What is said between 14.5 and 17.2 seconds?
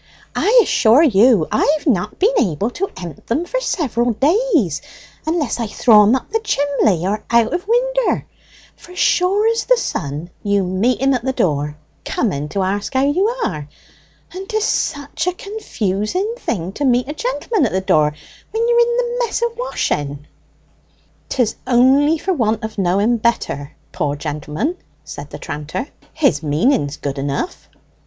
such a confusing thing to meet a